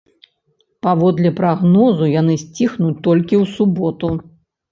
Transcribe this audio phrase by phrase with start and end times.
[0.87, 4.13] Паводле прагнозу, яны сціхнуць толькі ў суботу.